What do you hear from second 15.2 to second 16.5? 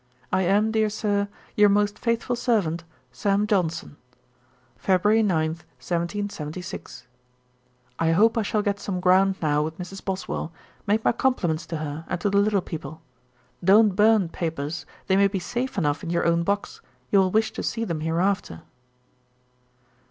be safe enough in your own